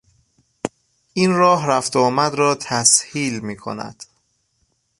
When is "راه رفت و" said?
1.35-1.99